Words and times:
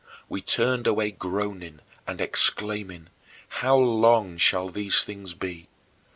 We 0.27 0.41
turned 0.41 0.87
away 0.87 1.11
groaning 1.11 1.79
and 2.07 2.19
exclaiming, 2.19 3.09
"How 3.49 3.77
long 3.77 4.37
shall 4.39 4.69
these 4.69 5.03
things 5.03 5.35
be?" 5.35 5.67